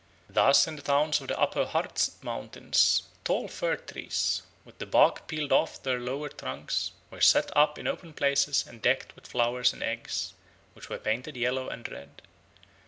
[0.31, 5.27] Thus in the towns of the Upper Harz Mountains tall fir trees, with the bark
[5.27, 9.73] peeled off their lower trunks, were set up in open places and decked with flowers
[9.73, 10.33] and eggs,
[10.73, 12.23] which were painted yellow and red.